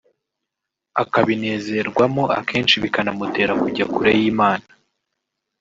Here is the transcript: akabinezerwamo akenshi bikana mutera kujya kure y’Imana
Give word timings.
akabinezerwamo 1.03 2.23
akenshi 2.39 2.75
bikana 2.83 3.11
mutera 3.17 3.53
kujya 3.61 3.85
kure 3.93 4.11
y’Imana 4.19 4.65